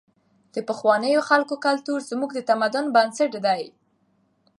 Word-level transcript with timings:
د 0.53 0.55
پخوانیو 0.67 1.27
خلکو 1.29 1.55
کلتور 1.65 1.99
زموږ 2.11 2.29
د 2.35 2.39
تمدن 2.49 2.85
بنسټ 2.95 3.31
دی. 3.45 3.63